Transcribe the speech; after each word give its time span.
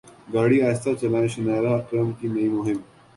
گاڑی 0.33 0.57
اہستہ 0.61 0.91
چلائیں 0.99 1.31
شنیرا 1.33 1.71
اکرم 1.79 2.09
کی 2.17 2.27
نئی 2.33 2.47
مہم 2.55 2.79